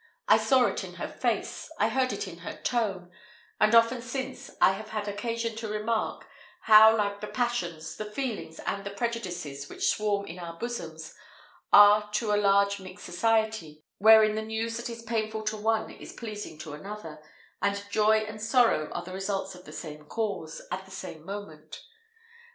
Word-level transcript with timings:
I 0.27 0.39
saw 0.39 0.65
it 0.65 0.83
in 0.83 0.95
her 0.95 1.07
face, 1.07 1.71
I 1.77 1.89
heard 1.89 2.11
it 2.11 2.27
in 2.27 2.39
her 2.39 2.57
tone; 2.63 3.11
and 3.59 3.75
often 3.75 4.01
since 4.01 4.49
I 4.59 4.71
have 4.71 4.89
had 4.89 5.07
occasion 5.07 5.55
to 5.57 5.67
remark, 5.67 6.27
how 6.61 6.97
like 6.97 7.21
the 7.21 7.27
passions, 7.27 7.95
the 7.97 8.05
feelings, 8.11 8.59
and 8.61 8.83
the 8.83 8.89
prejudices, 8.89 9.69
which 9.69 9.89
swarm 9.89 10.25
in 10.25 10.39
our 10.39 10.57
bosoms, 10.57 11.13
are 11.71 12.09
to 12.13 12.33
a 12.33 12.35
large 12.41 12.79
mixed 12.79 13.05
society, 13.05 13.83
wherein 13.99 14.33
the 14.33 14.41
news 14.41 14.75
that 14.77 14.89
is 14.89 15.03
painful 15.03 15.43
to 15.43 15.57
one 15.57 15.91
is 15.91 16.13
pleasing 16.13 16.57
to 16.57 16.73
another, 16.73 17.21
and 17.61 17.85
joy 17.91 18.21
and 18.21 18.41
sorrow 18.41 18.89
are 18.93 19.03
the 19.03 19.13
results 19.13 19.53
of 19.53 19.65
the 19.65 19.71
same 19.71 20.05
cause, 20.05 20.63
at 20.71 20.83
the 20.85 20.89
same 20.89 21.23
moment. 21.23 21.79